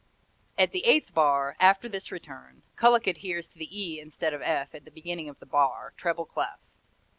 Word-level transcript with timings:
At 0.57 0.71
the 0.71 0.83
eighth 0.85 1.13
bar, 1.13 1.55
after 1.59 1.87
this 1.87 2.11
return, 2.11 2.63
Kullak 2.75 3.05
adheres 3.05 3.47
to 3.49 3.59
the 3.59 3.69
E 3.69 3.99
instead 3.99 4.33
of 4.33 4.41
F 4.41 4.73
at 4.73 4.83
the 4.83 4.89
beginning 4.89 5.29
of 5.29 5.37
the 5.37 5.45
bar, 5.45 5.93
treble 5.95 6.25
clef. 6.25 6.57